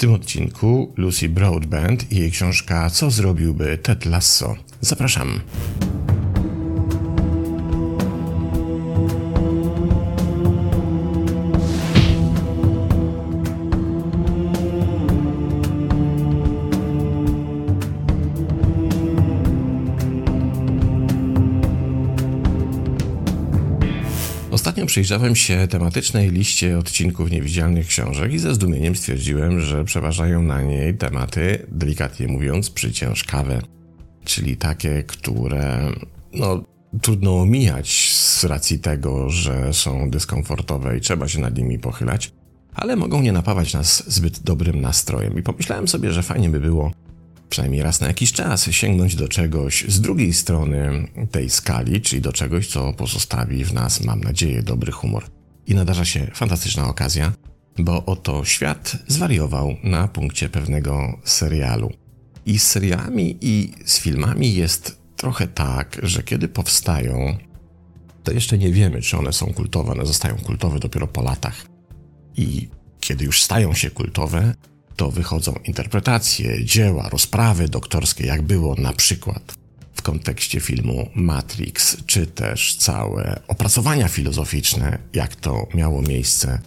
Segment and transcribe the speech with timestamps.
[0.00, 4.56] tym odcinku Lucy Broadbent i jej książka Co zrobiłby Ted Lasso.
[4.80, 5.40] Zapraszam.
[24.90, 30.96] Przyjrzałem się tematycznej liście odcinków niewidzialnych książek i ze zdumieniem stwierdziłem, że przeważają na niej
[30.96, 33.62] tematy, delikatnie mówiąc, przyciężkawe,
[34.24, 35.92] czyli takie, które
[36.32, 36.64] no,
[37.02, 42.32] trudno omijać z racji tego, że są dyskomfortowe i trzeba się nad nimi pochylać,
[42.74, 45.38] ale mogą nie napawać nas zbyt dobrym nastrojem.
[45.38, 46.90] I pomyślałem sobie, że fajnie by było
[47.50, 52.32] przynajmniej raz na jakiś czas sięgnąć do czegoś z drugiej strony tej skali, czyli do
[52.32, 55.24] czegoś, co pozostawi w nas, mam nadzieję, dobry humor.
[55.66, 57.32] I nadarza się fantastyczna okazja,
[57.78, 61.90] bo oto świat zwariował na punkcie pewnego serialu.
[62.46, 67.36] I z serialami i z filmami jest trochę tak, że kiedy powstają,
[68.24, 71.66] to jeszcze nie wiemy, czy one są kultowe, one zostają kultowe dopiero po latach.
[72.36, 72.68] I
[73.00, 74.54] kiedy już stają się kultowe,
[75.00, 79.54] to wychodzą interpretacje, dzieła, rozprawy doktorskie, jak było na przykład
[79.94, 86.58] w kontekście filmu Matrix, czy też całe opracowania filozoficzne, jak to miało miejsce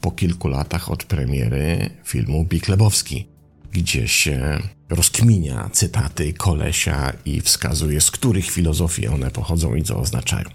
[0.00, 3.28] po kilku latach od premiery filmu Big Lebowski,
[3.72, 10.48] gdzie się rozkminia cytaty kolesia i wskazuje, z których filozofii one pochodzą i co oznaczają.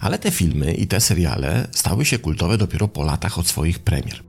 [0.00, 4.27] Ale te filmy i te seriale stały się kultowe dopiero po latach od swoich premier.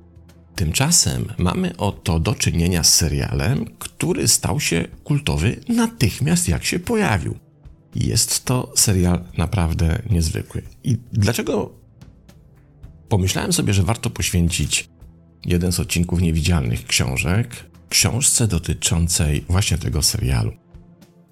[0.59, 7.35] Tymczasem mamy oto do czynienia z serialem, który stał się kultowy natychmiast jak się pojawił.
[7.95, 10.61] Jest to serial naprawdę niezwykły.
[10.83, 11.71] I dlaczego
[13.09, 14.89] pomyślałem sobie, że warto poświęcić
[15.45, 20.51] jeden z odcinków niewidzialnych książek książce dotyczącej właśnie tego serialu?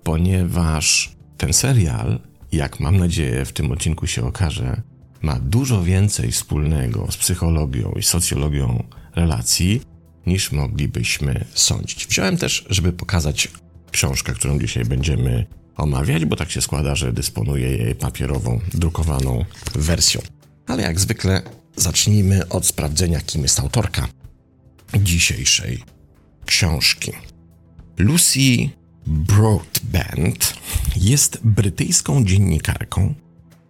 [0.04, 2.20] Ponieważ ten serial,
[2.52, 4.82] jak mam nadzieję w tym odcinku się okaże,
[5.22, 8.84] ma dużo więcej wspólnego z psychologią i socjologią
[9.16, 9.82] relacji,
[10.26, 12.08] niż moglibyśmy sądzić.
[12.08, 13.48] Wziąłem też, żeby pokazać
[13.92, 15.46] książkę, którą dzisiaj będziemy
[15.76, 19.46] omawiać, bo tak się składa, że dysponuję jej papierową, drukowaną
[19.76, 20.22] wersją.
[20.68, 21.42] Ale jak zwykle
[21.76, 24.08] zacznijmy od sprawdzenia, kim jest autorka
[24.96, 25.84] dzisiejszej
[26.46, 27.12] książki.
[27.98, 28.70] Lucy
[29.08, 30.54] Broadbent
[30.96, 33.14] jest brytyjską dziennikarką,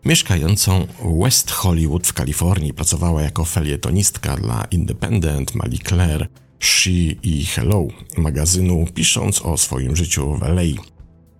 [0.07, 0.87] Mieszkającą
[1.23, 6.27] West Hollywood w Kalifornii pracowała jako felietonistka dla Independent, Marie Claire,
[6.59, 6.91] She
[7.23, 10.61] i Hello magazynu, pisząc o swoim życiu w LA.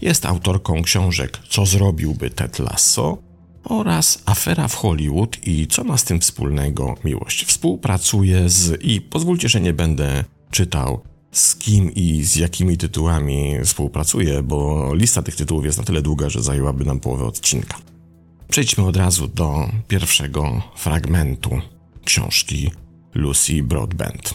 [0.01, 3.17] Jest autorką książek Co zrobiłby Ted Lasso
[3.63, 7.45] oraz Afera w Hollywood i co ma z tym wspólnego miłość.
[7.45, 11.01] Współpracuje z i pozwólcie, że nie będę czytał
[11.31, 16.29] z kim i z jakimi tytułami współpracuje, bo lista tych tytułów jest na tyle długa,
[16.29, 17.86] że zajęłaby nam połowę odcinka.
[18.49, 21.61] Przejdźmy od razu do pierwszego fragmentu
[22.05, 22.71] książki
[23.13, 24.33] Lucy Broadbent.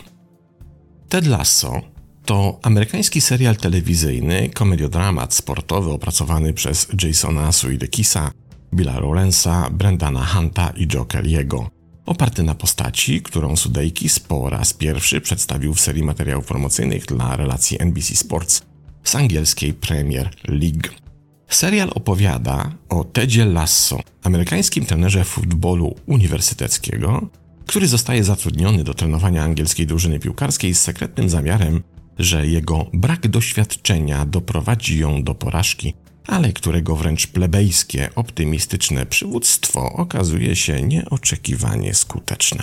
[1.09, 1.81] Ted Lasso
[2.25, 8.31] to amerykański serial telewizyjny, komediodramat sportowy opracowany przez Jasona Suidekisa,
[8.75, 11.67] Billa Lawrence'a, Brendana Hunta i Joe Kelly'ego.
[12.07, 17.83] Oparty na postaci, którą Sudeikis po raz pierwszy przedstawił w serii materiałów promocyjnych dla relacji
[17.83, 18.63] NBC Sports
[19.05, 21.02] z angielskiej Premier League.
[21.55, 27.29] Serial opowiada o Tedzie Lasso, amerykańskim trenerze futbolu uniwersyteckiego,
[27.67, 31.83] który zostaje zatrudniony do trenowania angielskiej drużyny piłkarskiej z sekretnym zamiarem,
[32.19, 35.95] że jego brak doświadczenia doprowadzi ją do porażki,
[36.27, 42.63] ale którego wręcz plebejskie, optymistyczne przywództwo okazuje się nieoczekiwanie skuteczne.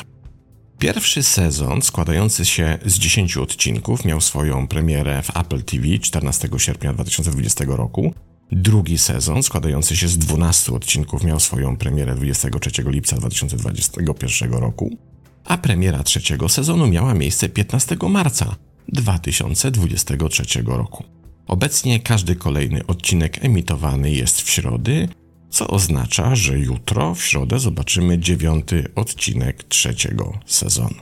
[0.79, 6.93] Pierwszy sezon, składający się z 10 odcinków, miał swoją premierę w Apple TV 14 sierpnia
[6.93, 8.13] 2020 roku
[8.51, 14.97] Drugi sezon, składający się z 12 odcinków, miał swoją premierę 23 lipca 2021 roku,
[15.45, 18.55] a premiera trzeciego sezonu miała miejsce 15 marca
[18.87, 21.03] 2023 roku.
[21.47, 25.07] Obecnie każdy kolejny odcinek emitowany jest w środy,
[25.49, 30.95] co oznacza, że jutro w środę zobaczymy dziewiąty odcinek trzeciego sezonu.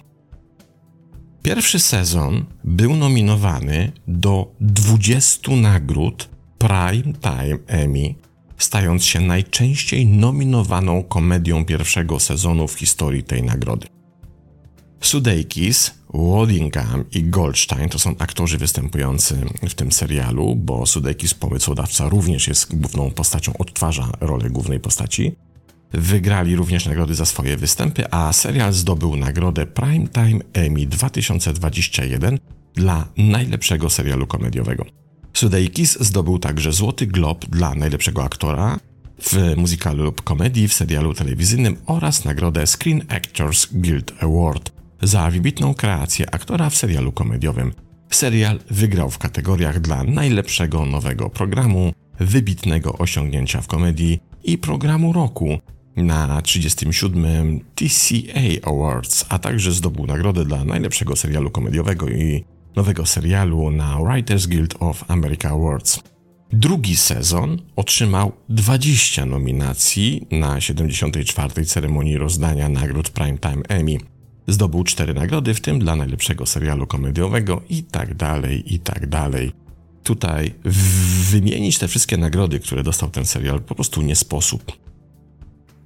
[1.43, 8.15] Pierwszy sezon był nominowany do 20 nagród Prime Time Emmy,
[8.57, 13.87] stając się najczęściej nominowaną komedią pierwszego sezonu w historii tej nagrody.
[15.01, 22.47] Sudeikis, Waddingham i Goldstein to są aktorzy występujący w tym serialu, bo Sudeikis, pomysłodawca, również
[22.47, 25.35] jest główną postacią, odtwarza rolę głównej postaci.
[25.91, 32.39] Wygrali również nagrody za swoje występy, a serial zdobył nagrodę Primetime Emmy 2021
[32.73, 34.85] dla najlepszego serialu komediowego.
[35.37, 38.79] Sudeikis zdobył także Złoty Glob dla najlepszego aktora
[39.21, 45.73] w muzykalu lub komedii w serialu telewizyjnym oraz nagrodę Screen Actors Guild Award za wybitną
[45.73, 47.73] kreację aktora w serialu komediowym.
[48.09, 55.59] Serial wygrał w kategoriach dla najlepszego nowego programu, wybitnego osiągnięcia w komedii i programu roku
[55.95, 57.59] na 37.
[57.75, 62.43] TCA Awards, a także zdobył nagrodę dla najlepszego serialu komediowego i
[62.77, 65.99] nowego serialu na Writers Guild of America Awards.
[66.51, 71.65] Drugi sezon otrzymał 20 nominacji na 74.
[71.65, 73.97] ceremonii rozdania nagród Primetime Emmy.
[74.47, 79.51] Zdobył cztery nagrody, w tym dla najlepszego serialu komediowego i tak dalej, i tak dalej.
[80.03, 80.53] Tutaj
[81.31, 84.71] wymienić te wszystkie nagrody, które dostał ten serial, po prostu nie sposób.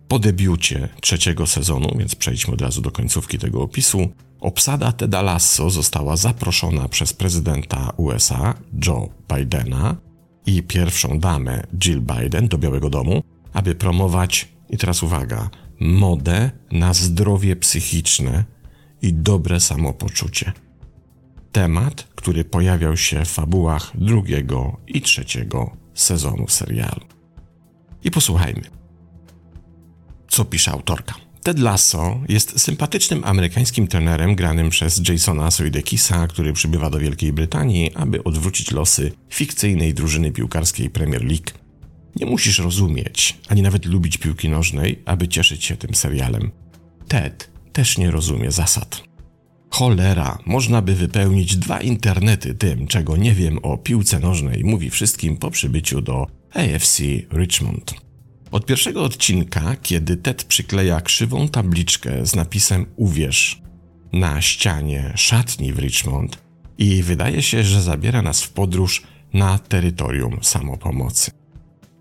[0.07, 4.09] Po debiucie trzeciego sezonu, więc przejdźmy od razu do końcówki tego opisu,
[4.41, 8.53] obsada Teda Lasso została zaproszona przez prezydenta USA
[8.85, 9.95] Joe Bidena
[10.45, 13.23] i pierwszą damę Jill Biden do Białego Domu,
[13.53, 15.49] aby promować, i teraz uwaga,
[15.79, 18.43] modę na zdrowie psychiczne
[19.01, 20.53] i dobre samopoczucie.
[21.51, 27.05] Temat, który pojawiał się w fabułach drugiego i trzeciego sezonu serialu.
[28.03, 28.61] I posłuchajmy,
[30.27, 31.15] co pisze autorka.
[31.43, 37.91] Ted Lasso jest sympatycznym amerykańskim trenerem granym przez Jasona Sudeikisa, który przybywa do Wielkiej Brytanii,
[37.95, 41.51] aby odwrócić losy fikcyjnej drużyny piłkarskiej Premier League.
[42.15, 46.51] Nie musisz rozumieć, ani nawet lubić piłki nożnej, aby cieszyć się tym serialem.
[47.07, 49.03] Ted też nie rozumie zasad.
[49.69, 55.37] Cholera, można by wypełnić dwa internety tym, czego nie wiem o piłce nożnej, mówi wszystkim
[55.37, 57.01] po przybyciu do AFC
[57.33, 58.10] Richmond.
[58.51, 63.61] Od pierwszego odcinka, kiedy Ted przykleja krzywą tabliczkę z napisem Uwierz
[64.13, 66.37] na ścianie szatni w Richmond
[66.77, 69.03] i wydaje się, że zabiera nas w podróż
[69.33, 71.31] na terytorium samopomocy.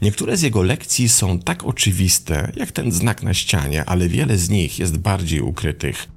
[0.02, 4.50] Niektóre z jego lekcji są tak oczywiste, jak ten znak na ścianie, ale wiele z
[4.50, 6.08] nich jest bardziej ukrytych.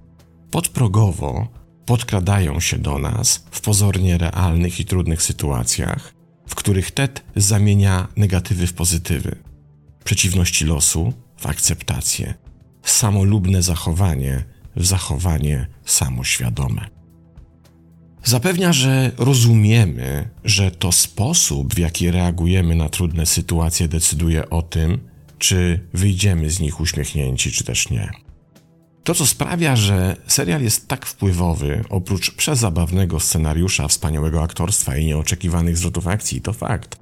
[0.52, 1.48] Podprogowo
[1.86, 6.14] podkradają się do nas w pozornie realnych i trudnych sytuacjach,
[6.48, 9.53] w których Ted zamienia negatywy w pozytywy
[10.04, 12.34] przeciwności losu w akceptację,
[12.84, 14.44] samolubne zachowanie
[14.76, 16.90] w zachowanie samoświadome.
[18.24, 25.10] Zapewnia, że rozumiemy, że to sposób, w jaki reagujemy na trudne sytuacje, decyduje o tym,
[25.38, 28.12] czy wyjdziemy z nich uśmiechnięci, czy też nie.
[29.04, 35.78] To, co sprawia, że serial jest tak wpływowy, oprócz przezabawnego scenariusza, wspaniałego aktorstwa i nieoczekiwanych
[35.78, 37.00] zwrotów akcji, to fakt,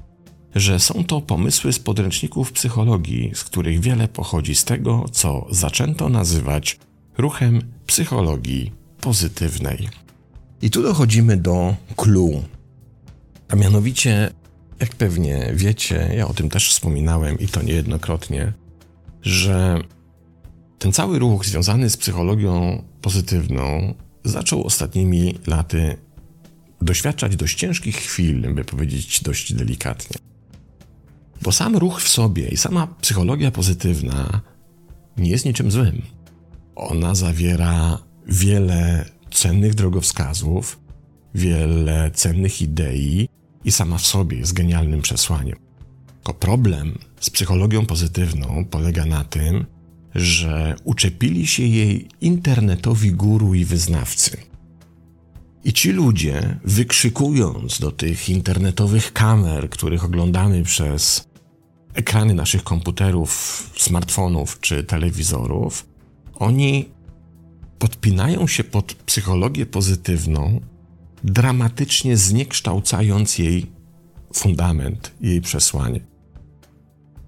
[0.56, 6.10] że są to pomysły z podręczników psychologii, z których wiele pochodzi z tego, co zaczęto
[6.10, 6.80] nazywać
[7.18, 8.72] ruchem psychologii
[9.02, 9.90] pozytywnej.
[10.62, 12.44] I tu dochodzimy do clue.
[13.50, 14.32] A mianowicie,
[14.80, 18.54] jak pewnie wiecie, ja o tym też wspominałem i to niejednokrotnie,
[19.22, 19.82] że
[20.80, 23.94] ten cały ruch związany z psychologią pozytywną
[24.24, 25.98] zaczął ostatnimi laty
[26.82, 30.31] doświadczać dość ciężkich chwil, by powiedzieć dość delikatnie.
[31.42, 34.42] Bo sam ruch w sobie i sama psychologia pozytywna
[35.18, 36.02] nie jest niczym złym.
[36.76, 40.80] Ona zawiera wiele cennych drogowskazów,
[41.36, 43.30] wiele cennych idei
[43.66, 45.58] i sama w sobie jest genialnym przesłaniem.
[46.16, 49.66] Tylko problem z psychologią pozytywną polega na tym,
[50.16, 54.38] że uczepili się jej internetowi guru i wyznawcy.
[55.64, 61.31] I ci ludzie, wykrzykując do tych internetowych kamer, których oglądamy przez
[61.94, 65.86] ekrany naszych komputerów, smartfonów czy telewizorów,
[66.36, 66.90] oni
[67.80, 70.62] podpinają się pod psychologię pozytywną,
[71.24, 73.72] dramatycznie zniekształcając jej
[74.34, 76.00] fundament, jej przesłanie.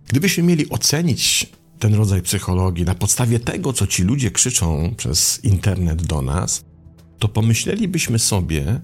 [0.08, 6.04] Gdybyśmy mieli ocenić ten rodzaj psychologii na podstawie tego, co ci ludzie krzyczą przez internet
[6.04, 6.66] do nas,
[7.20, 8.82] to pomyślelibyśmy sobie,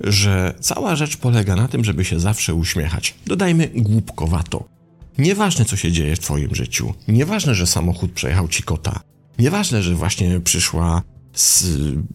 [0.00, 3.14] że cała rzecz polega na tym, żeby się zawsze uśmiechać.
[3.26, 4.79] Dodajmy głupkowato.
[5.18, 9.00] Nieważne, co się dzieje w Twoim życiu, nieważne, że samochód przejechał ci kota,
[9.38, 11.02] nieważne, że właśnie przyszła
[11.34, 11.64] z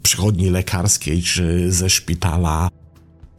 [0.03, 2.69] przychodni lekarskiej czy ze szpitala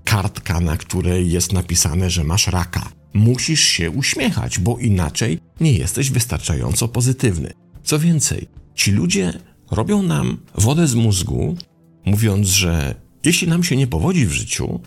[0.04, 2.88] kartka, na której jest napisane, że masz raka.
[3.14, 7.52] Musisz się uśmiechać, bo inaczej nie jesteś wystarczająco pozytywny.
[7.84, 9.32] Co więcej, ci ludzie
[9.70, 11.56] robią nam wodę z mózgu,
[12.04, 12.94] mówiąc, że
[13.24, 14.80] jeśli nam się nie powodzi w życiu,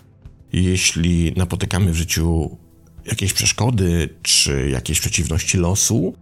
[0.52, 2.56] jeśli napotykamy w życiu
[3.06, 6.14] jakieś przeszkody czy jakieś przeciwności losu,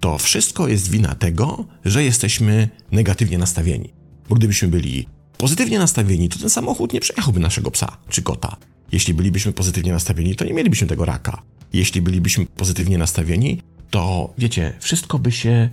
[0.00, 3.92] to wszystko jest wina tego, że jesteśmy negatywnie nastawieni.
[4.28, 5.06] Bo gdybyśmy byli
[5.38, 8.56] pozytywnie nastawieni, to ten samochód nie przejechałby naszego psa czy kota.
[8.92, 11.42] Jeśli bylibyśmy pozytywnie nastawieni, to nie mielibyśmy tego raka.
[11.72, 15.70] Jeśli bylibyśmy pozytywnie nastawieni, to wiecie, wszystko by się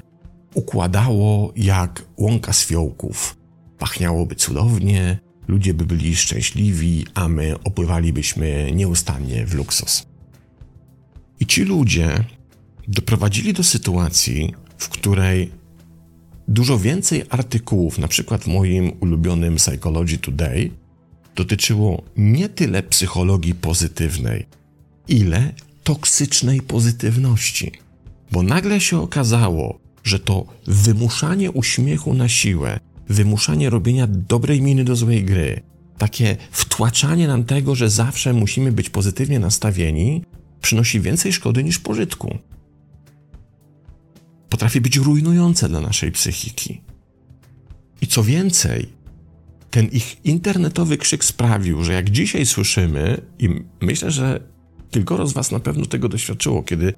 [0.54, 3.38] układało jak łąka z fiołków.
[3.78, 10.06] Pachniałoby cudownie, ludzie by byli szczęśliwi, a my opływalibyśmy nieustannie w luksus.
[11.44, 12.24] I ci ludzie
[12.88, 15.52] doprowadzili do sytuacji, w której
[16.48, 20.72] dużo więcej artykułów, na przykład w moim ulubionym Psychology Today,
[21.36, 24.46] dotyczyło nie tyle psychologii pozytywnej,
[25.08, 27.72] ile toksycznej pozytywności.
[28.32, 34.96] Bo nagle się okazało, że to wymuszanie uśmiechu na siłę, wymuszanie robienia dobrej miny do
[34.96, 35.62] złej gry,
[35.98, 40.24] takie wtłaczanie nam tego, że zawsze musimy być pozytywnie nastawieni,
[40.64, 42.38] przynosi więcej szkody niż pożytku.
[44.50, 46.82] Potrafi być rujnujące dla naszej psychiki.
[48.02, 48.90] I co więcej,
[49.70, 53.50] ten ich internetowy krzyk sprawił, że jak dzisiaj słyszymy, i
[53.82, 54.40] myślę, że
[54.92, 56.94] kilkoro z Was na pewno tego doświadczyło, kiedy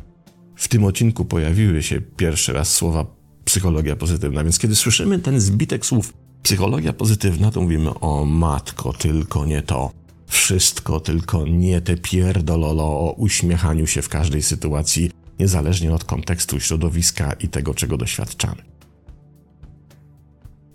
[0.55, 3.05] w tym odcinku pojawiły się pierwszy raz słowa
[3.45, 4.43] psychologia pozytywna.
[4.43, 10.04] Więc kiedy słyszymy ten zbitek słów psychologia pozytywna, to mówimy o matko, tylko nie to.
[10.27, 17.33] Wszystko, tylko nie te pierdololo o uśmiechaniu się w każdej sytuacji, niezależnie od kontekstu, środowiska
[17.33, 18.61] i tego, czego doświadczamy.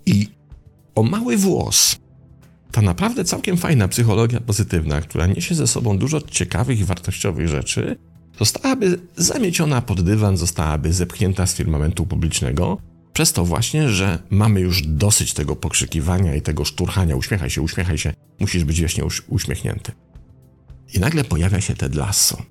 [0.07, 0.28] I
[0.95, 1.97] o mały włos,
[2.73, 7.97] ta naprawdę całkiem fajna psychologia pozytywna, która niesie ze sobą dużo ciekawych i wartościowych rzeczy,
[8.38, 12.78] zostałaby zamieciona pod dywan, zostałaby zepchnięta z firmamentu publicznego,
[13.12, 17.17] przez to właśnie, że mamy już dosyć tego pokrzykiwania i tego szturchania.
[17.17, 19.93] Uśmiechaj się, uśmiechaj się, musisz być wiecznie uśmiechnięty.
[20.95, 22.43] I nagle pojawia się Ted Lasso,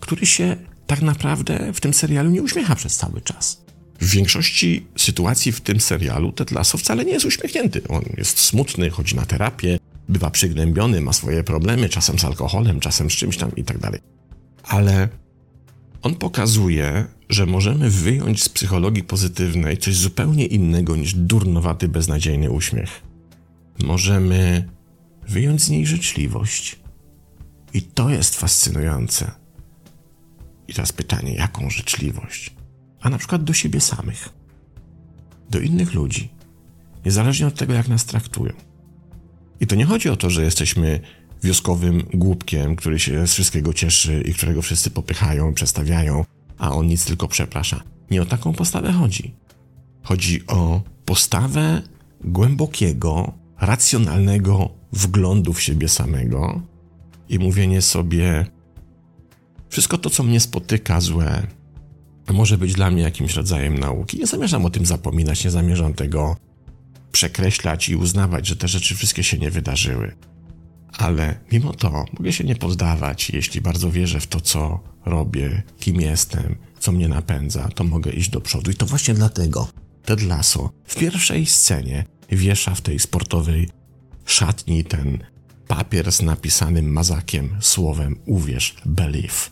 [0.00, 0.56] który się
[0.86, 3.62] tak naprawdę w tym serialu nie uśmiecha przez cały czas.
[4.00, 7.88] W większości sytuacji w tym serialu Ted Lasso wcale nie jest uśmiechnięty.
[7.88, 9.78] On jest smutny, chodzi na terapię,
[10.08, 14.00] bywa przygnębiony, ma swoje problemy, czasem z alkoholem, czasem z czymś tam i tak dalej
[14.68, 15.08] ale
[16.06, 23.02] on pokazuje, że możemy wyjąć z psychologii pozytywnej coś zupełnie innego niż durnowaty, beznadziejny uśmiech.
[23.84, 24.68] Możemy
[25.28, 26.78] wyjąć z niej życzliwość.
[27.74, 29.30] I to jest fascynujące.
[30.68, 32.54] I teraz pytanie, jaką życzliwość?
[33.00, 34.28] A na przykład do siebie samych,
[35.50, 36.28] do innych ludzi,
[37.04, 38.52] niezależnie od tego, jak nas traktują.
[39.60, 41.00] I to nie chodzi o to, że jesteśmy
[41.42, 46.24] wioskowym głupkiem, który się z wszystkiego cieszy i którego wszyscy popychają, przestawiają,
[46.58, 47.82] a on nic tylko przeprasza.
[48.10, 49.34] Nie o taką postawę chodzi.
[50.02, 51.82] Chodzi o postawę
[52.24, 56.60] głębokiego, racjonalnego wglądu w siebie samego
[57.28, 58.46] i mówienie sobie:
[59.68, 61.46] Wszystko to, co mnie spotyka złe,
[62.32, 64.18] może być dla mnie jakimś rodzajem nauki.
[64.18, 66.36] Nie zamierzam o tym zapominać, nie zamierzam tego
[67.12, 70.16] przekreślać i uznawać, że te rzeczy wszystkie się nie wydarzyły.
[70.92, 76.00] Ale mimo to mogę się nie poddawać, jeśli bardzo wierzę w to, co robię, kim
[76.00, 78.70] jestem, co mnie napędza, to mogę iść do przodu.
[78.70, 79.68] I to właśnie dlatego
[80.04, 83.68] Ted Lasso w pierwszej scenie wiesza w tej sportowej
[84.24, 85.18] szatni ten
[85.68, 89.50] papier z napisanym mazakiem słowem uwierz, believe.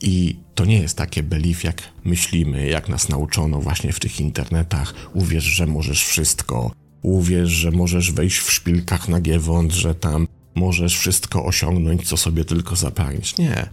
[0.00, 4.94] I to nie jest takie belief, jak myślimy, jak nas nauczono właśnie w tych internetach.
[5.14, 10.98] Uwierz, że możesz wszystko, Uwierz, że możesz wejść w szpilkach na Giewont, że tam możesz
[10.98, 13.38] wszystko osiągnąć, co sobie tylko zapragniesz.
[13.38, 13.68] Nie.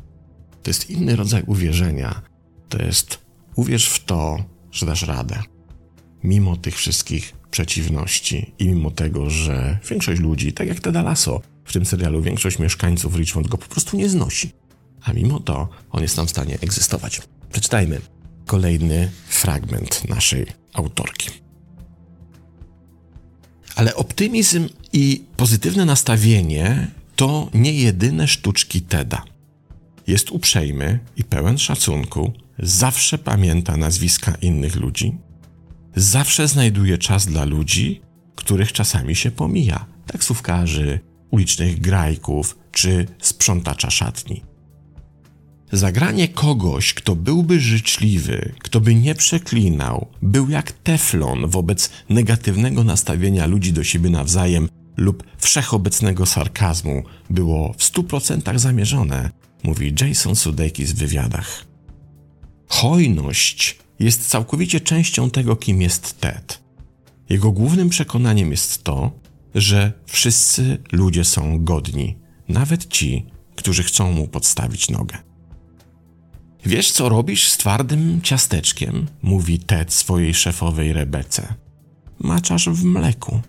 [0.63, 2.21] To jest inny rodzaj uwierzenia.
[2.69, 3.19] To jest
[3.55, 4.37] uwierz w to,
[4.71, 5.39] że dasz radę.
[6.23, 11.73] Mimo tych wszystkich przeciwności i mimo tego, że większość ludzi, tak jak Teda Lasso w
[11.73, 14.51] tym serialu, większość mieszkańców Richmond go po prostu nie znosi.
[15.03, 17.21] A mimo to on jest tam w stanie egzystować.
[17.51, 18.01] Przeczytajmy
[18.45, 21.44] kolejny fragment naszej autorki.
[23.75, 29.23] Ale optymizm i pozytywne nastawienie to nie jedyne sztuczki Teda.
[30.07, 35.17] Jest uprzejmy i pełen szacunku, zawsze pamięta nazwiska innych ludzi,
[35.95, 38.01] zawsze znajduje czas dla ludzi,
[38.35, 40.99] których czasami się pomija, taksówkarzy,
[41.31, 44.43] ulicznych grajków czy sprzątacza szatni.
[45.71, 53.45] Zagranie kogoś, kto byłby życzliwy, kto by nie przeklinał, był jak teflon wobec negatywnego nastawienia
[53.45, 59.31] ludzi do siebie nawzajem lub wszechobecnego sarkazmu, było w stu procentach zamierzone,
[59.63, 61.65] mówi Jason Sudeikis w wywiadach.
[62.67, 66.59] Hojność jest całkowicie częścią tego, kim jest Ted.
[67.29, 69.11] Jego głównym przekonaniem jest to,
[69.55, 72.17] że wszyscy ludzie są godni,
[72.49, 75.17] nawet ci, którzy chcą mu podstawić nogę.
[76.65, 79.07] Wiesz, co robisz z twardym ciasteczkiem?
[79.21, 81.53] mówi Ted swojej szefowej Rebece.
[82.19, 83.41] maczasz w mleku.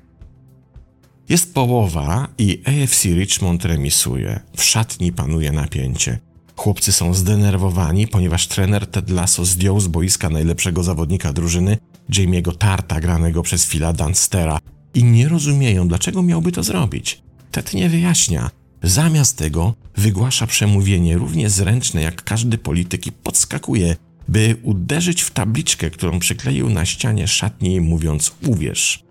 [1.29, 4.41] Jest połowa i AFC Richmond remisuje.
[4.57, 6.19] W szatni panuje napięcie.
[6.57, 11.79] Chłopcy są zdenerwowani, ponieważ trener Ted Lasso zdjął z boiska najlepszego zawodnika drużyny,
[12.11, 14.59] Jamie'ego Tarta, granego przez Phila Dunstera,
[14.95, 17.23] i nie rozumieją, dlaczego miałby to zrobić.
[17.51, 18.51] Ted nie wyjaśnia.
[18.83, 23.97] Zamiast tego wygłasza przemówienie równie zręczne jak każdy polityk i podskakuje,
[24.29, 29.05] by uderzyć w tabliczkę, którą przykleił na ścianie szatni, mówiąc uwierz.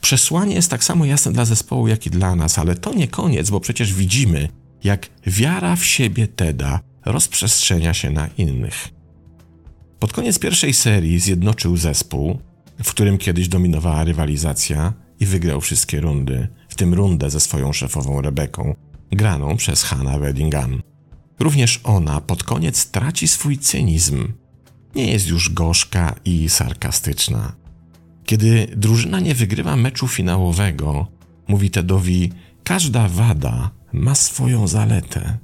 [0.00, 3.50] Przesłanie jest tak samo jasne dla zespołu, jak i dla nas, ale to nie koniec,
[3.50, 4.48] bo przecież widzimy,
[4.84, 8.88] jak wiara w siebie Teda rozprzestrzenia się na innych.
[9.98, 12.38] Pod koniec pierwszej serii zjednoczył zespół,
[12.84, 18.20] w którym kiedyś dominowała rywalizacja i wygrał wszystkie rundy, w tym rundę ze swoją szefową
[18.20, 18.74] Rebeką,
[19.12, 20.82] graną przez Hannah Weddingham.
[21.38, 24.32] Również ona pod koniec traci swój cynizm.
[24.94, 27.52] Nie jest już gorzka i sarkastyczna.
[28.24, 31.06] Kiedy drużyna nie wygrywa meczu finałowego,
[31.48, 32.32] mówi Tedowi:
[32.64, 35.38] Każda wada ma swoją zaletę.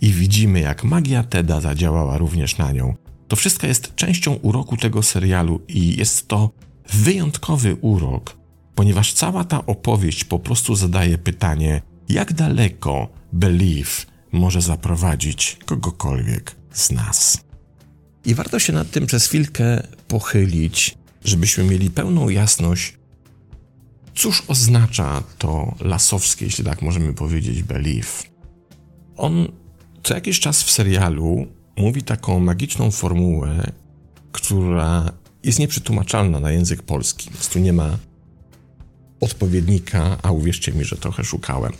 [0.00, 2.94] I widzimy, jak magia Teda zadziałała również na nią.
[3.28, 6.50] To wszystko jest częścią uroku tego serialu i jest to
[6.92, 8.41] wyjątkowy urok,
[8.74, 16.90] ponieważ cała ta opowieść po prostu zadaje pytanie, jak daleko belief może zaprowadzić kogokolwiek z
[16.90, 17.44] nas.
[18.24, 22.94] I warto się nad tym przez chwilkę pochylić, żebyśmy mieli pełną jasność,
[24.14, 28.22] cóż oznacza to lasowskie, jeśli tak możemy powiedzieć, belief.
[29.16, 29.48] On
[30.02, 33.72] co jakiś czas w serialu mówi taką magiczną formułę,
[34.32, 35.12] która
[35.44, 37.30] jest nieprzetłumaczalna na język polski.
[37.30, 37.98] Więc tu nie ma
[39.22, 41.72] odpowiednika, a uwierzcie mi, że trochę szukałem.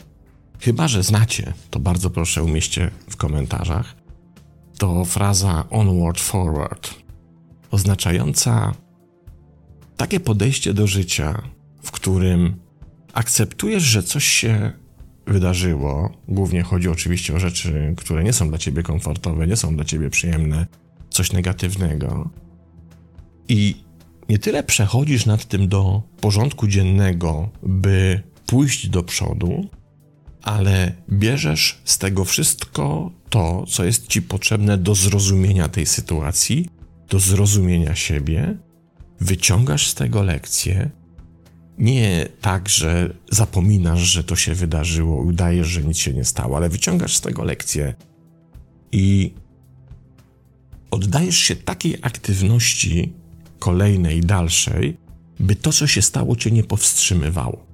[0.60, 3.96] Chyba, że znacie, to bardzo proszę umieśćcie w komentarzach.
[4.78, 6.94] To fraza onward forward,
[7.70, 8.72] oznaczająca
[9.96, 11.42] takie podejście do życia,
[11.82, 12.56] w którym
[13.12, 14.72] akceptujesz, że coś się
[15.26, 16.12] wydarzyło.
[16.28, 20.10] Głównie chodzi oczywiście o rzeczy, które nie są dla ciebie komfortowe, nie są dla ciebie
[20.10, 20.66] przyjemne,
[21.10, 22.30] coś negatywnego.
[23.48, 23.84] I
[24.28, 29.68] nie tyle przechodzisz nad tym do porządku dziennego, by pójść do przodu,
[30.42, 36.68] ale bierzesz z tego wszystko to, co jest ci potrzebne do zrozumienia tej sytuacji,
[37.08, 38.56] do zrozumienia siebie,
[39.20, 40.90] wyciągasz z tego lekcje.
[41.78, 46.68] Nie tak, że zapominasz, że to się wydarzyło, udajesz, że nic się nie stało, ale
[46.68, 47.94] wyciągasz z tego lekcje
[48.92, 49.34] i
[50.90, 53.12] oddajesz się takiej aktywności
[53.62, 54.96] kolejnej, dalszej,
[55.40, 57.66] by to, co się stało, cię nie powstrzymywało.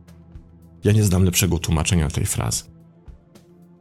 [0.85, 2.65] Ja nie znam lepszego tłumaczenia tej frazy.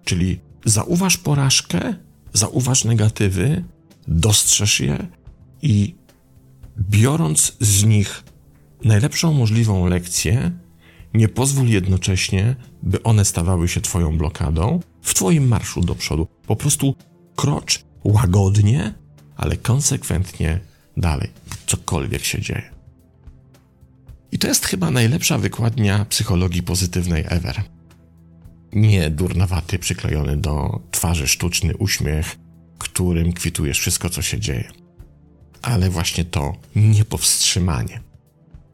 [0.03, 1.93] Czyli zauważ porażkę,
[2.33, 3.63] zauważ negatywy,
[4.07, 5.07] dostrzeż je
[5.61, 5.95] i
[6.79, 8.23] biorąc z nich
[8.83, 10.51] najlepszą możliwą lekcję,
[11.13, 16.27] nie pozwól jednocześnie, by one stawały się Twoją blokadą w Twoim marszu do przodu.
[16.47, 16.95] Po prostu
[17.35, 18.93] krocz łagodnie,
[19.37, 20.59] ale konsekwentnie
[20.97, 21.29] dalej,
[21.65, 22.71] cokolwiek się dzieje.
[24.31, 27.63] I to jest chyba najlepsza wykładnia psychologii pozytywnej ever.
[28.73, 32.35] Nie durnowaty, przyklejony do twarzy sztuczny uśmiech,
[32.77, 34.71] którym kwitujesz wszystko, co się dzieje.
[35.61, 37.99] Ale właśnie to niepowstrzymanie,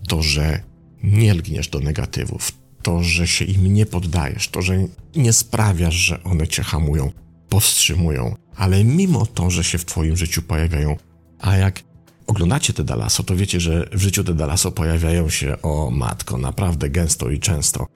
[0.08, 0.60] to, że
[1.04, 6.24] nie lgniesz do negatywów, to, że się im nie poddajesz, to, że nie sprawiasz, że
[6.24, 7.12] one cię hamują,
[7.50, 10.98] powstrzymują, ale mimo to, że się w twoim życiu pojawiają,
[11.40, 11.84] a jak
[12.28, 16.90] oglądacie te Dalaso, to wiecie, że w życiu te Dalaso pojawiają się o matko naprawdę
[16.90, 17.88] gęsto i często.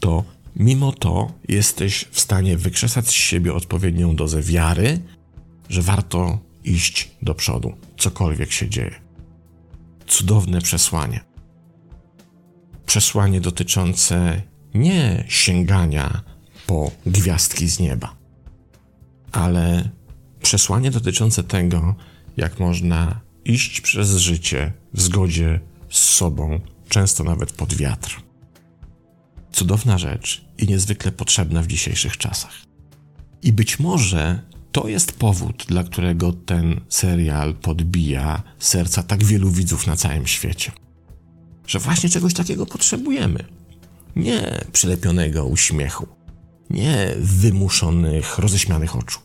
[0.00, 0.24] To
[0.56, 5.00] mimo to jesteś w stanie wykrzesać z siebie odpowiednią dozę wiary,
[5.68, 8.94] że warto iść do przodu, cokolwiek się dzieje.
[10.06, 11.20] Cudowne przesłanie.
[12.86, 14.42] Przesłanie dotyczące
[14.74, 16.22] nie sięgania
[16.66, 18.16] po gwiazdki z nieba,
[19.32, 19.90] ale
[20.42, 21.94] przesłanie dotyczące tego,
[22.36, 28.22] jak można iść przez życie w zgodzie z sobą, często nawet pod wiatr.
[29.52, 32.52] Cudowna rzecz i niezwykle potrzebna w dzisiejszych czasach.
[33.42, 39.86] I być może to jest powód, dla którego ten serial podbija serca tak wielu widzów
[39.86, 40.72] na całym świecie.
[41.66, 43.44] Że właśnie czegoś takiego potrzebujemy.
[44.16, 46.06] Nie przylepionego uśmiechu,
[46.70, 49.20] nie wymuszonych, roześmianych oczu,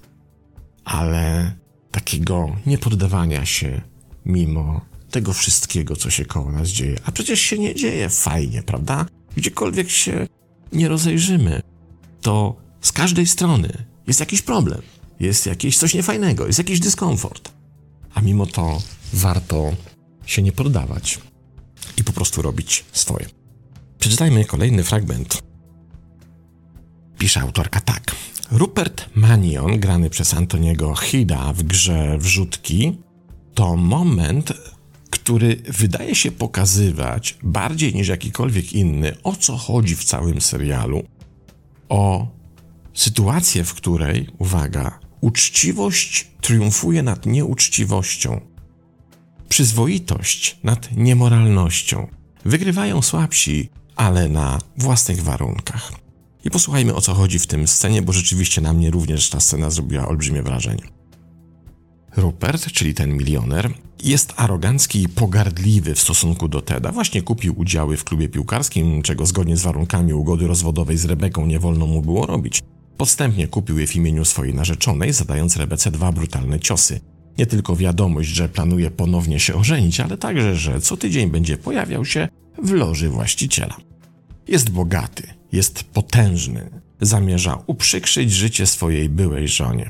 [0.85, 1.55] ale
[1.91, 3.81] takiego niepoddawania się
[4.25, 6.99] mimo tego wszystkiego, co się koło nas dzieje.
[7.05, 9.05] A przecież się nie dzieje fajnie, prawda?
[9.37, 10.27] Gdziekolwiek się
[10.73, 11.61] nie rozejrzymy,
[12.21, 14.81] to z każdej strony jest jakiś problem,
[15.19, 17.51] jest jakieś coś niefajnego, jest jakiś dyskomfort.
[18.13, 18.81] A mimo to
[19.13, 19.71] warto
[20.25, 21.19] się nie poddawać.
[21.97, 23.25] i po prostu robić swoje.
[23.99, 25.43] Przeczytajmy kolejny fragment.
[27.17, 28.15] Pisze autorka tak.
[28.51, 32.97] Rupert Manion, grany przez Antoniego Hida w grze Wrzutki,
[33.55, 34.53] to moment,
[35.09, 41.03] który wydaje się pokazywać bardziej niż jakikolwiek inny, o co chodzi w całym serialu.
[41.89, 42.27] O
[42.93, 48.41] sytuację, w której, uwaga, uczciwość triumfuje nad nieuczciwością,
[49.49, 52.07] przyzwoitość nad niemoralnością.
[52.45, 55.91] Wygrywają słabsi, ale na własnych warunkach.
[56.43, 59.69] I posłuchajmy o co chodzi w tym scenie, bo rzeczywiście na mnie również ta scena
[59.69, 60.83] zrobiła olbrzymie wrażenie.
[62.17, 63.73] Rupert, czyli ten milioner,
[64.03, 66.91] jest arogancki i pogardliwy w stosunku do Teda.
[66.91, 71.59] Właśnie kupił udziały w klubie piłkarskim, czego zgodnie z warunkami ugody rozwodowej z Rebeką nie
[71.59, 72.61] wolno mu było robić.
[72.97, 76.99] Podstępnie kupił je w imieniu swojej narzeczonej, zadając Rebece dwa brutalne ciosy.
[77.37, 82.05] Nie tylko wiadomość, że planuje ponownie się ożenić, ale także, że co tydzień będzie pojawiał
[82.05, 82.27] się
[82.63, 83.77] w loży właściciela.
[84.47, 86.69] Jest bogaty, jest potężny,
[87.01, 89.89] zamierza uprzykrzyć życie swojej byłej żonie.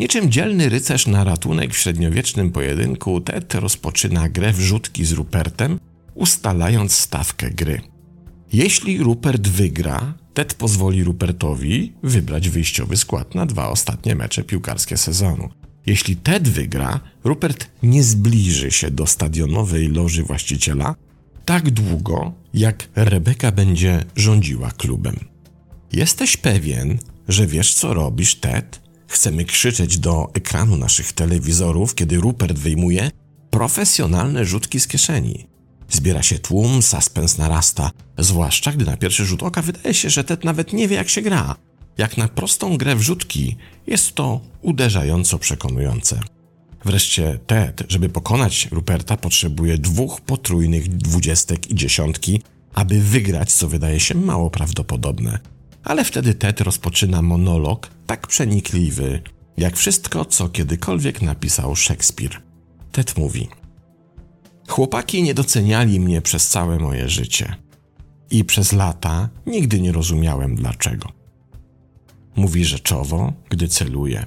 [0.00, 5.80] Niczym dzielny rycerz na ratunek w średniowiecznym pojedynku, Ted rozpoczyna grę wrzutki z Rupertem,
[6.14, 7.80] ustalając stawkę gry.
[8.52, 15.48] Jeśli Rupert wygra, Ted pozwoli Rupertowi wybrać wyjściowy skład na dwa ostatnie mecze piłkarskie sezonu.
[15.86, 20.94] Jeśli Ted wygra, Rupert nie zbliży się do stadionowej loży właściciela
[21.44, 25.16] tak długo, jak Rebeka będzie rządziła klubem.
[25.92, 28.85] Jesteś pewien, że wiesz co robisz, Ted?
[29.08, 33.10] Chcemy krzyczeć do ekranu naszych telewizorów, kiedy Rupert wyjmuje
[33.50, 35.46] profesjonalne rzutki z kieszeni.
[35.90, 40.44] Zbiera się tłum, suspens narasta, zwłaszcza gdy na pierwszy rzut oka wydaje się, że Ted
[40.44, 41.56] nawet nie wie jak się gra.
[41.98, 46.20] Jak na prostą grę wrzutki jest to uderzająco przekonujące.
[46.84, 52.42] Wreszcie Ted, żeby pokonać Ruperta, potrzebuje dwóch potrójnych dwudziestek i dziesiątki,
[52.74, 55.38] aby wygrać, co wydaje się mało prawdopodobne.
[55.86, 59.22] Ale wtedy Ted rozpoczyna monolog tak przenikliwy,
[59.56, 62.42] jak wszystko, co kiedykolwiek napisał Szekspir.
[62.92, 63.48] Ted mówi:
[64.68, 67.56] Chłopaki nie doceniali mnie przez całe moje życie.
[68.30, 71.08] I przez lata nigdy nie rozumiałem dlaczego.
[72.36, 74.26] Mówi rzeczowo, gdy celuje.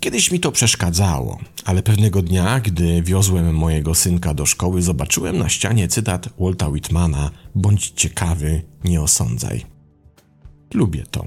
[0.00, 5.48] Kiedyś mi to przeszkadzało, ale pewnego dnia, gdy wiozłem mojego synka do szkoły, zobaczyłem na
[5.48, 9.75] ścianie cytat Walta Whitmana: Bądź ciekawy, nie osądzaj.
[10.76, 11.24] Lubię to.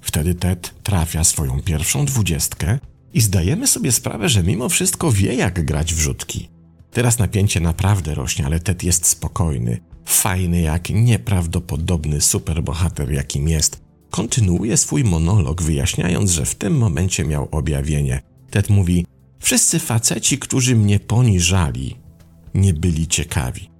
[0.00, 2.78] Wtedy Ted trafia swoją pierwszą dwudziestkę
[3.14, 6.48] i zdajemy sobie sprawę, że mimo wszystko wie, jak grać w rzutki.
[6.90, 13.80] Teraz napięcie naprawdę rośnie, ale Ted jest spokojny, fajny jak nieprawdopodobny superbohater, jakim jest.
[14.10, 18.22] Kontynuuje swój monolog, wyjaśniając, że w tym momencie miał objawienie.
[18.50, 19.06] Ted mówi:
[19.38, 21.96] Wszyscy faceci, którzy mnie poniżali,
[22.54, 23.70] nie byli ciekawi.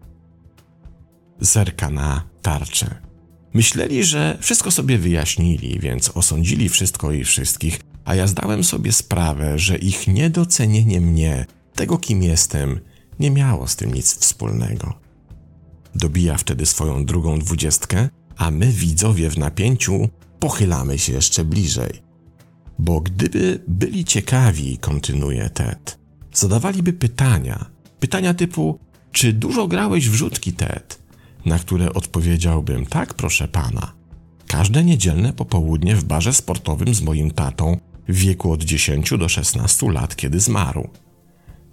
[1.40, 3.07] Zerka na tarczę.
[3.54, 9.58] Myśleli, że wszystko sobie wyjaśnili, więc osądzili wszystko i wszystkich, a ja zdałem sobie sprawę,
[9.58, 12.80] że ich niedocenienie mnie, tego kim jestem,
[13.20, 14.94] nie miało z tym nic wspólnego.
[15.94, 20.08] Dobija wtedy swoją drugą dwudziestkę, a my, widzowie, w napięciu
[20.40, 22.02] pochylamy się jeszcze bliżej.
[22.78, 25.98] Bo gdyby byli ciekawi, kontynuuje Ted,
[26.32, 27.66] zadawaliby pytania.
[28.00, 28.78] Pytania typu:
[29.12, 30.98] Czy dużo grałeś w rzutki, Ted?
[31.44, 33.92] Na które odpowiedziałbym: Tak, proszę pana.
[34.46, 39.92] Każde niedzielne popołudnie w barze sportowym z moim tatą w wieku od 10 do 16
[39.92, 40.88] lat, kiedy zmarł.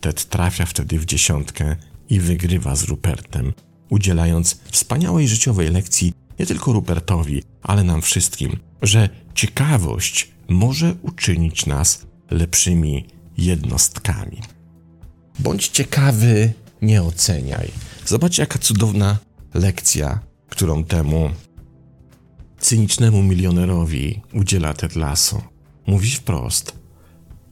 [0.01, 1.75] Ted trafia wtedy w dziesiątkę
[2.09, 3.53] i wygrywa z Rupertem,
[3.89, 12.05] udzielając wspaniałej życiowej lekcji nie tylko Rupertowi, ale nam wszystkim, że ciekawość może uczynić nas
[12.31, 13.05] lepszymi
[13.37, 14.41] jednostkami.
[15.39, 17.71] Bądź ciekawy, nie oceniaj.
[18.05, 19.17] Zobacz, jaka cudowna
[19.55, 21.29] lekcja, którą temu
[22.59, 25.41] cynicznemu milionerowi udziela Ted Lasso.
[25.87, 26.73] Mówi wprost: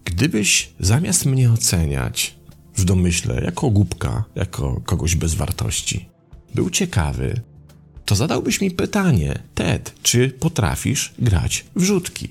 [0.06, 2.36] Gdybyś zamiast mnie oceniać
[2.76, 6.10] w domyśle jako głupka, jako kogoś bez wartości,
[6.56, 7.42] był ciekawy,
[8.06, 12.30] to zadałbyś mi pytanie, Ted, czy potrafisz grać w rzutki?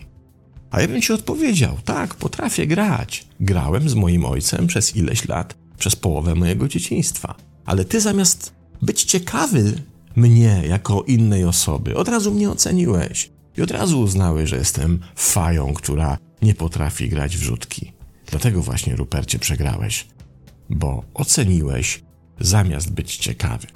[0.71, 3.27] A ja bym ci odpowiedział, tak, potrafię grać.
[3.41, 7.35] Grałem z moim ojcem przez ileś lat, przez połowę mojego dzieciństwa.
[7.65, 9.83] Ale ty zamiast być ciekawy
[10.17, 15.75] mnie jako innej osoby, od razu mnie oceniłeś i od razu uznałeś, że jestem fają,
[15.75, 17.93] która nie potrafi grać w rzutki.
[18.27, 20.07] Dlatego właśnie, Rupercie, przegrałeś,
[20.71, 22.03] bo oceniłeś
[22.41, 23.67] zamiast być ciekawy.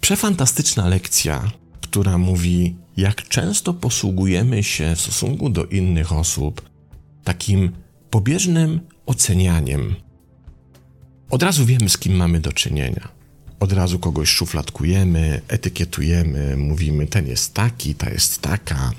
[0.00, 6.70] Przefantastyczna lekcja, która mówi, jak często posługujemy się w stosunku do innych osób
[7.24, 7.72] takim
[8.10, 9.94] pobieżnym ocenianiem.
[11.30, 13.21] Od razu wiemy, z kim mamy do czynienia.
[13.62, 18.92] Od razu kogoś szufladkujemy, etykietujemy, mówimy ten jest taki, ta jest taka.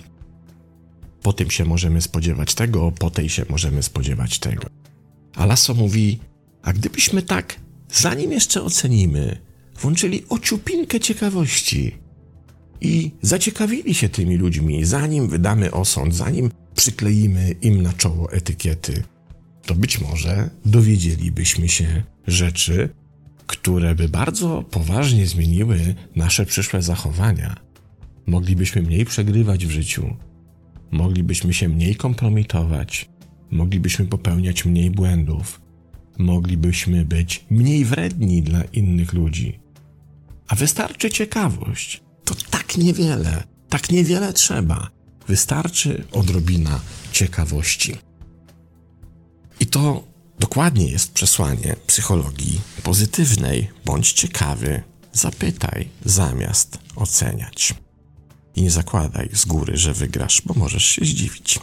[1.22, 4.68] Po tym się możemy spodziewać tego, po tej się możemy spodziewać tego.
[5.36, 6.20] A mówi,
[6.62, 7.56] a gdybyśmy tak,
[7.92, 9.38] zanim jeszcze ocenimy,
[9.80, 11.98] włączyli ociupinkę ciekawości
[12.82, 19.04] i zaciekawili się tymi ludźmi, zanim wydamy osąd, zanim przykleimy im na czoło etykiety,
[19.66, 22.90] to być może dowiedzielibyśmy się rzeczy,
[23.48, 27.56] które by bardzo poważnie zmieniły nasze przyszłe zachowania.
[28.26, 30.16] Moglibyśmy mniej przegrywać w życiu,
[30.92, 33.10] moglibyśmy się mniej kompromitować,
[33.52, 35.62] moglibyśmy popełniać mniej błędów,
[36.18, 39.60] moglibyśmy być mniej wredni dla innych ludzi.
[40.48, 42.04] A wystarczy ciekawość.
[42.26, 44.90] To tak niewiele, tak niewiele trzeba.
[45.28, 46.80] Wystarczy odrobina
[47.12, 47.96] ciekawości.
[49.60, 53.70] I to dokładnie jest przesłanie psychologii pozytywnej.
[53.86, 57.74] Bądź ciekawy, zapytaj zamiast oceniać.
[58.56, 61.60] I nie zakładaj z góry, że wygrasz, bo możesz się zdziwić.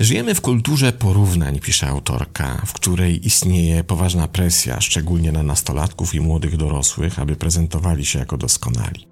[0.00, 6.20] Żyjemy w kulturze porównań, pisze autorka, w której istnieje poważna presja, szczególnie na nastolatków i
[6.20, 9.06] młodych dorosłych, aby prezentowali się jako doskonali.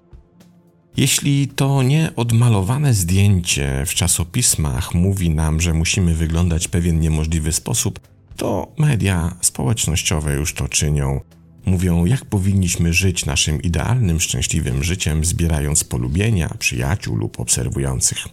[0.97, 7.51] Jeśli to nie odmalowane zdjęcie w czasopismach mówi nam, że musimy wyglądać w pewien niemożliwy
[7.51, 7.99] sposób,
[8.37, 11.21] to media społecznościowe już to czynią.
[11.65, 18.27] Mówią, jak powinniśmy żyć naszym idealnym, szczęśliwym życiem, zbierając polubienia, przyjaciół lub obserwujących.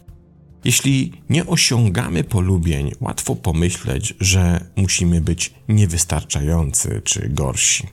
[0.65, 7.87] Jeśli nie osiągamy polubień, łatwo pomyśleć, że musimy być niewystarczający czy gorsi.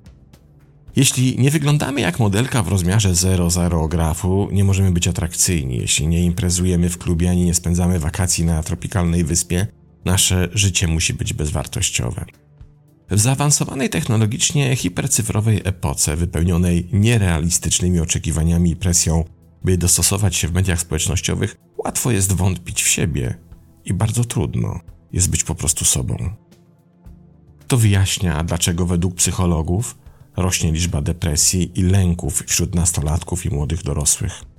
[0.97, 5.77] Jeśli nie wyglądamy jak modelka w rozmiarze 0 aerografu, nie możemy być atrakcyjni.
[5.77, 9.67] Jeśli nie imprezujemy w klubie ani nie spędzamy wakacji na tropikalnej wyspie,
[10.05, 12.25] nasze życie musi być bezwartościowe.
[13.11, 19.25] W zaawansowanej technologicznie hipercyfrowej epoce, wypełnionej nierealistycznymi oczekiwaniami i presją,
[19.65, 23.35] by dostosować się w mediach społecznościowych, łatwo jest wątpić w siebie
[23.85, 24.81] i bardzo trudno
[25.13, 26.31] jest być po prostu sobą.
[27.67, 29.99] To wyjaśnia, dlaczego według psychologów
[30.37, 34.50] rośnie liczba depresji i lęków wśród nastolatków i młodych dorosłych.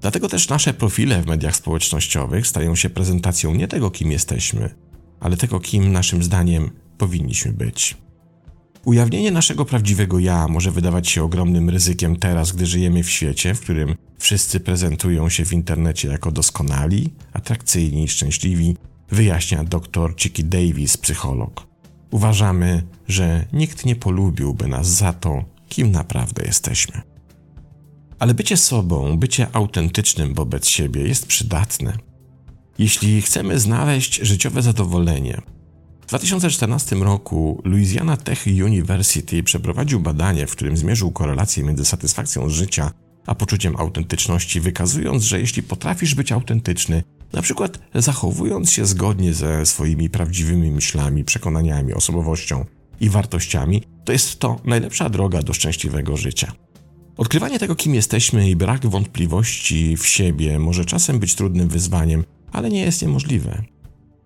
[0.00, 4.74] Dlatego też nasze profile w mediach społecznościowych stają się prezentacją nie tego, kim jesteśmy,
[5.20, 7.96] ale tego, kim naszym zdaniem powinniśmy być.
[8.84, 13.60] Ujawnienie naszego prawdziwego ja może wydawać się ogromnym ryzykiem teraz, gdy żyjemy w świecie, w
[13.60, 18.76] którym wszyscy prezentują się w internecie jako doskonali, atrakcyjni szczęśliwi,
[19.10, 21.66] wyjaśnia dr Chicky Davis, psycholog.
[22.10, 27.02] Uważamy, że nikt nie polubiłby nas za to, kim naprawdę jesteśmy.
[28.18, 31.98] Ale bycie sobą, bycie autentycznym wobec siebie jest przydatne.
[32.78, 35.42] Jeśli chcemy znaleźć życiowe zadowolenie,
[36.00, 42.90] w 2014 roku Louisiana Tech University przeprowadził badanie, w którym zmierzył korelację między satysfakcją życia
[43.28, 47.02] a poczuciem autentyczności, wykazując, że jeśli potrafisz być autentyczny,
[47.32, 52.64] na przykład zachowując się zgodnie ze swoimi prawdziwymi myślami, przekonaniami, osobowością
[53.00, 56.52] i wartościami, to jest to najlepsza droga do szczęśliwego życia.
[57.18, 62.70] Odkrywanie tego, kim jesteśmy i brak wątpliwości w siebie może czasem być trudnym wyzwaniem, ale
[62.70, 63.62] nie jest niemożliwe.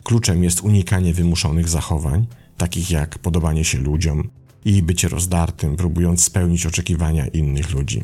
[0.02, 2.26] Kluczem jest unikanie wymuszonych zachowań,
[2.56, 4.30] takich jak podobanie się ludziom
[4.64, 8.02] i bycie rozdartym, próbując spełnić oczekiwania innych ludzi.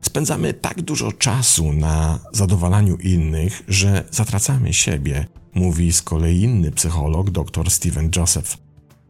[0.00, 7.30] Spędzamy tak dużo czasu na zadowalaniu innych, że zatracamy siebie, mówi z kolei inny psycholog,
[7.30, 8.56] dr Steven Joseph.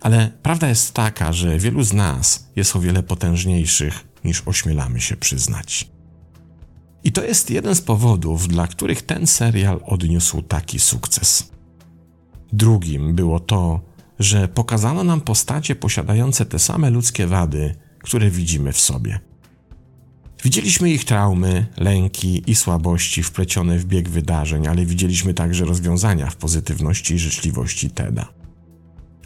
[0.01, 5.17] Ale prawda jest taka, że wielu z nas jest o wiele potężniejszych niż ośmielamy się
[5.17, 5.89] przyznać.
[7.05, 11.51] I to jest jeden z powodów, dla których ten serial odniósł taki sukces.
[12.53, 13.81] Drugim było to,
[14.19, 19.21] że pokazano nam postacie posiadające te same ludzkie wady, które widzimy w sobie.
[20.45, 26.37] Widzieliśmy ich traumy, lęki i słabości wplecione w bieg wydarzeń, ale widzieliśmy także rozwiązania w
[26.37, 28.44] pozytywności i życzliwości Teda.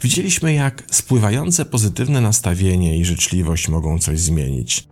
[0.01, 4.87] Widzieliśmy, jak spływające pozytywne nastawienie i życzliwość mogą coś zmienić,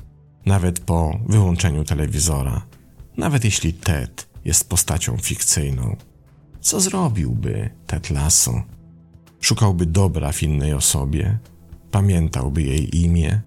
[0.46, 2.66] nawet po wyłączeniu telewizora,
[3.18, 5.96] nawet jeśli Ted jest postacią fikcyjną.
[6.62, 8.64] Co zrobiłby Ted Lasso?
[9.42, 11.38] Szukałby dobra w innej osobie,
[11.92, 13.42] pamiętałby jej imię,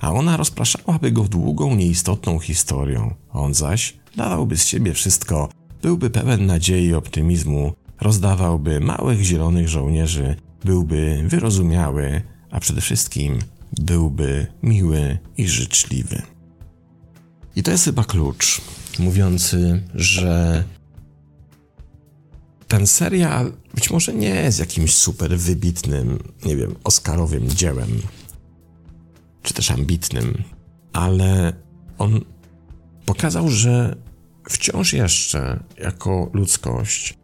[0.00, 3.14] a ona rozpraszałaby go długą, nieistotną historią.
[3.32, 5.48] On zaś dawałby z siebie wszystko,
[5.82, 13.38] byłby pełen nadziei i optymizmu, rozdawałby małych zielonych żołnierzy, byłby wyrozumiały, a przede wszystkim
[13.80, 16.22] byłby miły i życzliwy.
[17.56, 18.60] I to jest chyba klucz,
[18.98, 20.64] mówiący, że
[22.68, 27.88] ten serial być może nie jest jakimś super wybitnym, nie wiem, Oscarowym dziełem,
[29.42, 30.42] czy też ambitnym,
[30.92, 31.52] ale
[31.98, 32.20] on
[33.06, 33.96] pokazał, że
[34.48, 37.18] wciąż jeszcze, jako ludzkość,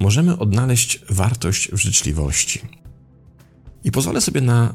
[0.00, 2.60] możemy odnaleźć wartość w życzliwości.
[3.88, 4.74] I pozwolę sobie na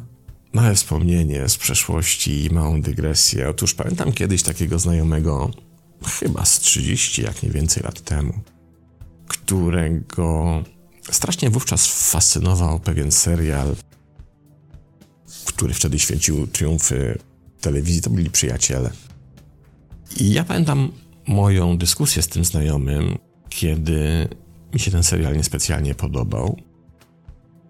[0.53, 3.49] małe wspomnienie z przeszłości i małą dygresję.
[3.49, 5.51] Otóż pamiętam kiedyś takiego znajomego,
[6.19, 8.33] chyba z 30, jak nie więcej lat temu,
[9.27, 10.63] którego
[11.11, 13.75] strasznie wówczas fascynował pewien serial,
[15.45, 17.17] który wtedy święcił triumfy
[17.61, 18.01] telewizji.
[18.01, 18.91] To byli przyjaciele.
[20.17, 20.91] I ja pamiętam
[21.27, 23.17] moją dyskusję z tym znajomym,
[23.49, 24.27] kiedy
[24.73, 26.72] mi się ten serial niespecjalnie podobał.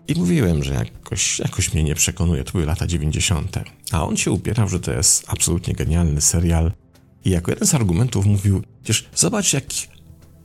[0.08, 2.44] I mówiłem, że jakoś, jakoś mnie nie przekonuje.
[2.44, 3.60] To były lata 90.
[3.92, 6.72] A on się upierał, że to jest absolutnie genialny serial.
[7.26, 9.64] I jako jeden z argumentów mówił: Przecież zobacz, jak,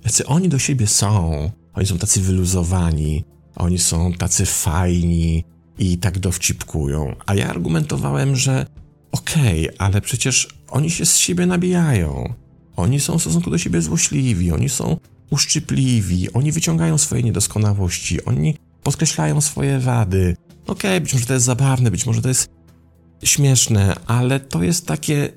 [0.05, 1.51] jacy oni do siebie są.
[1.75, 3.25] Oni są tacy wyluzowani,
[3.57, 5.45] oni są tacy fajni
[5.79, 7.15] i tak dowcipkują.
[7.27, 8.67] A ja argumentowałem, że
[9.13, 12.35] okej, okay, ale przecież oni się z siebie nabijają.
[12.77, 14.97] Oni są w stosunku do siebie złośliwi, oni są
[15.31, 18.57] uszczypliwi, oni wyciągają swoje niedoskonałości, oni
[18.89, 20.37] podkreślają swoje wady.
[20.67, 22.51] Okej, okay, być może to jest zabawne, być może to jest
[23.25, 25.33] śmieszne, ale to jest takie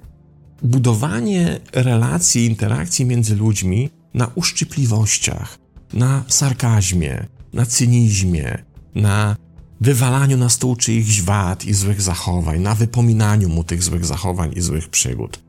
[0.63, 5.57] budowanie relacji, interakcji między ludźmi na uszczypliwościach,
[5.93, 8.63] na sarkazmie, na cynizmie,
[8.95, 9.35] na
[9.81, 14.61] wywalaniu na stół czyichś wad i złych zachowań, na wypominaniu mu tych złych zachowań i
[14.61, 15.39] złych przygód.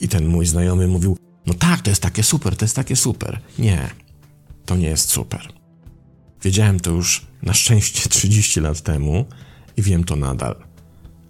[0.00, 3.40] I ten mój znajomy mówił: No tak, to jest takie super, to jest takie super.
[3.58, 3.90] Nie,
[4.66, 5.61] to nie jest super.
[6.44, 9.24] Wiedziałem to już na szczęście 30 lat temu
[9.76, 10.54] i wiem to nadal.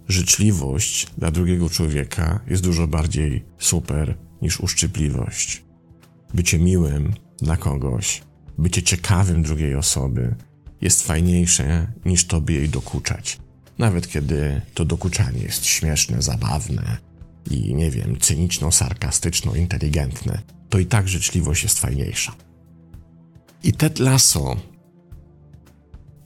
[0.07, 5.63] Życzliwość dla drugiego człowieka jest dużo bardziej super niż uszczypliwość.
[6.33, 8.21] Bycie miłym dla kogoś,
[8.57, 10.35] bycie ciekawym drugiej osoby
[10.81, 13.39] jest fajniejsze niż tobie jej dokuczać.
[13.77, 16.97] Nawet kiedy to dokuczanie jest śmieszne, zabawne
[17.51, 22.35] i nie wiem, cyniczno, sarkastyczno, inteligentne, to i tak życzliwość jest fajniejsza.
[23.63, 24.57] I Ted Lasso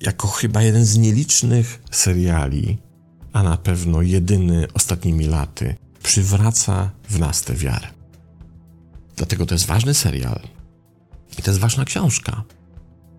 [0.01, 2.77] jako chyba jeden z nielicznych seriali,
[3.33, 7.87] a na pewno jedyny ostatnimi laty, przywraca w nas tę wiarę.
[9.15, 10.39] Dlatego to jest ważny serial
[11.39, 12.43] i to jest ważna książka.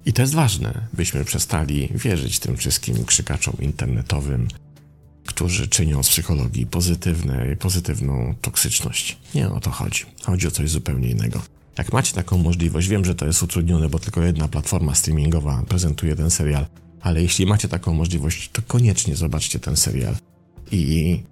[0.07, 4.49] I to jest ważne, byśmy przestali wierzyć tym wszystkim krzykaczom internetowym,
[5.27, 9.19] którzy czynią z psychologii pozytywne, pozytywną toksyczność.
[9.35, 10.05] Nie o to chodzi.
[10.23, 11.43] Chodzi o coś zupełnie innego.
[11.79, 16.17] Jak macie taką możliwość, wiem, że to jest utrudnione, bo tylko jedna platforma streamingowa prezentuje
[16.17, 16.67] ten serial,
[17.01, 20.17] ale jeśli macie taką możliwość, to koniecznie zobaczcie ten serial
[20.71, 21.23] i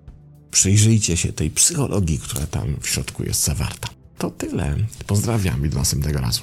[0.50, 3.88] przyjrzyjcie się tej psychologii, która tam w środku jest zawarta.
[4.18, 4.76] To tyle.
[5.06, 6.42] Pozdrawiam i do następnego razu.